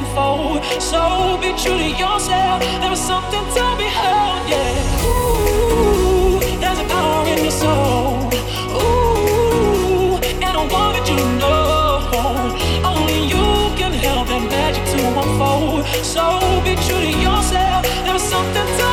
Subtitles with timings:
[0.00, 0.64] unfold.
[0.80, 2.58] So be true to yourself.
[2.80, 5.06] There was something to be held, yeah.
[5.06, 8.32] Ooh, there's a power in your soul.
[8.80, 11.60] Ooh, and I wanted you to know
[12.84, 13.46] only you
[13.80, 15.84] can help that magic to unfold.
[16.14, 16.22] So
[16.64, 17.80] be true to yourself.
[18.04, 18.89] There was something to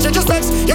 [0.00, 0.50] touch your steps.
[0.68, 0.74] You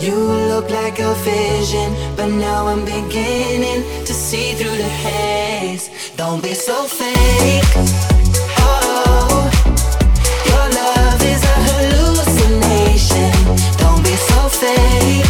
[0.00, 5.90] You look like a vision, but now I'm beginning to see through the haze.
[6.16, 7.64] Don't be so fake.
[8.56, 9.50] Oh,
[10.46, 13.30] your love is a hallucination.
[13.76, 15.29] Don't be so fake.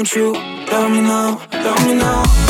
[0.00, 2.49] Won't you love me now, love me now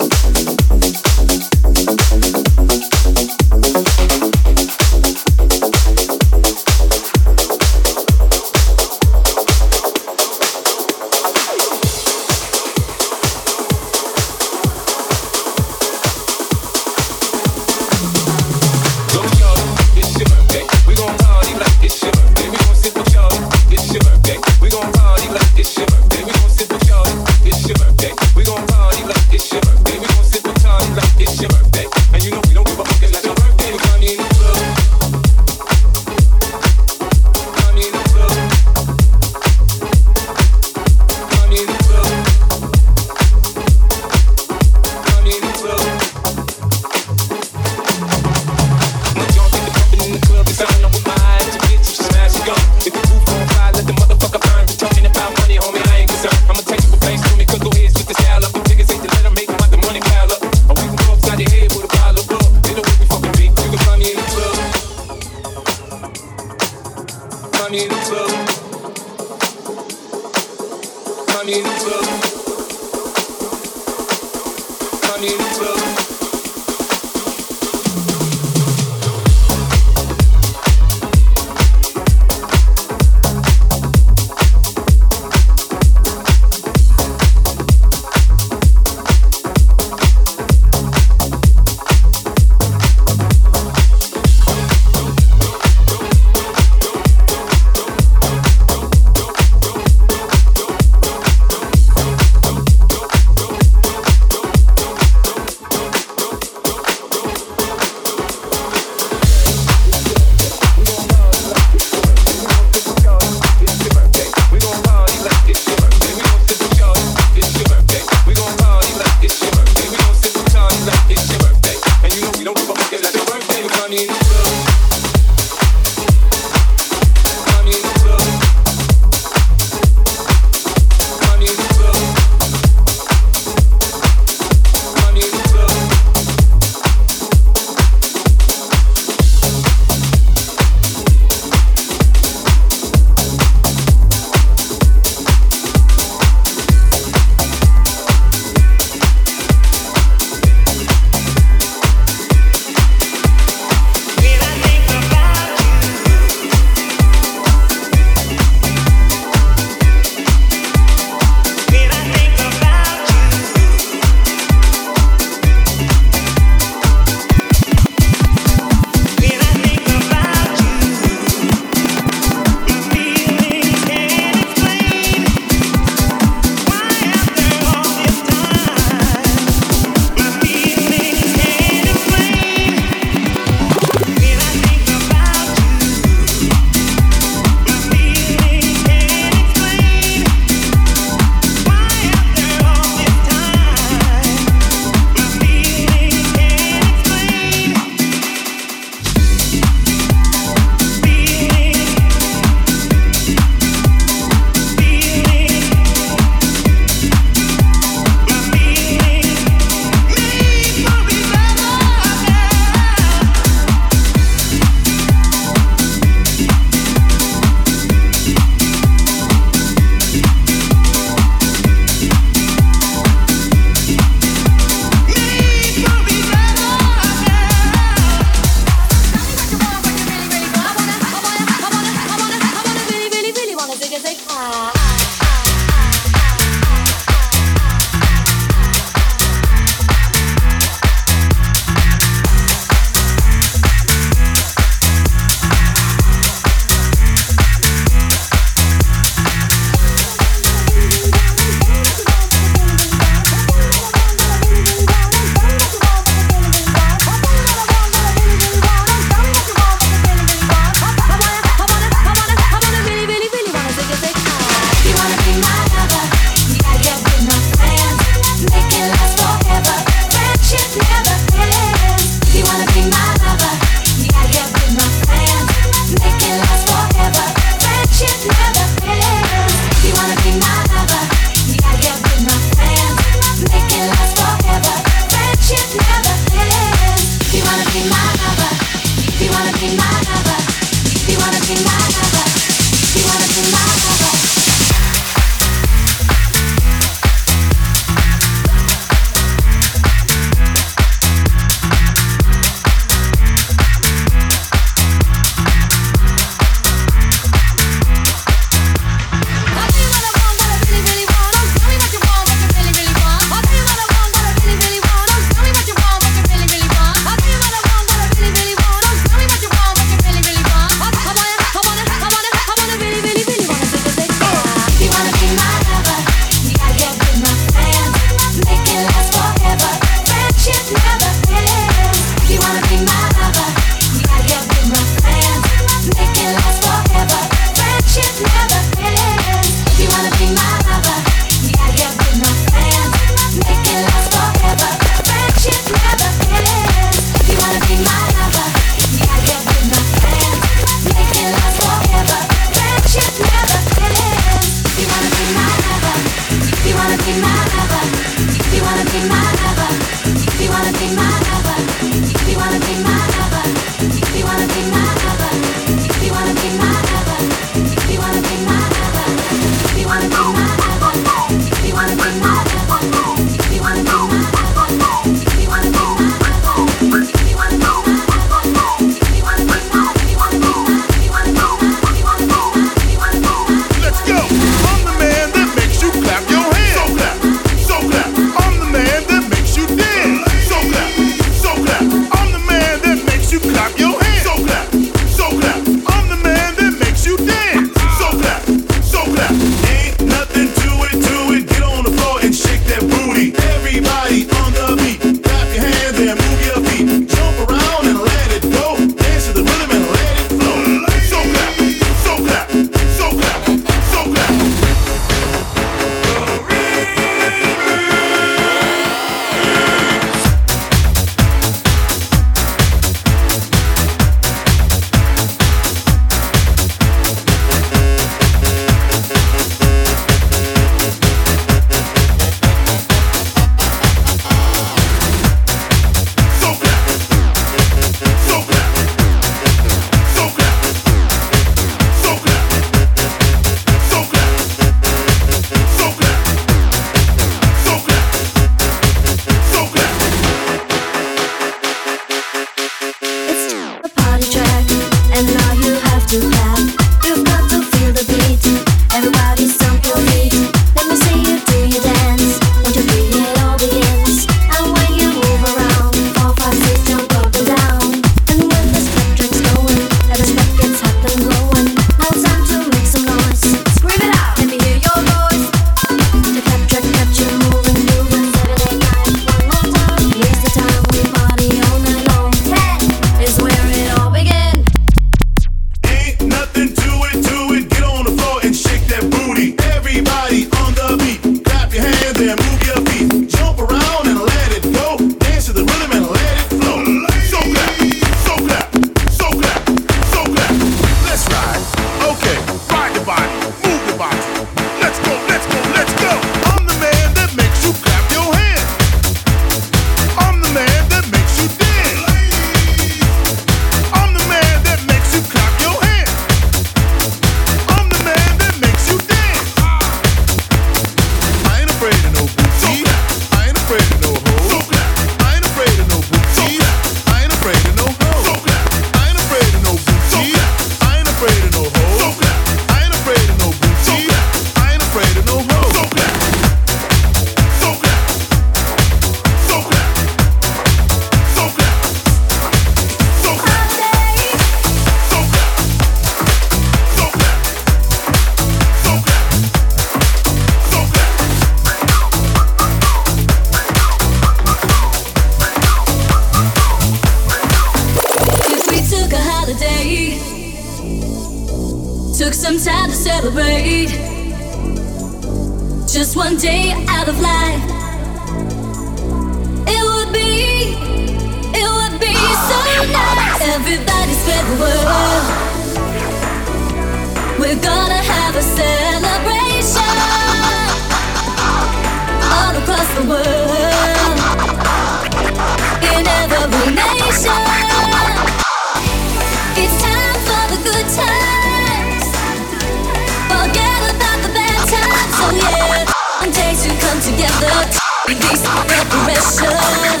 [598.19, 600.00] troubles down.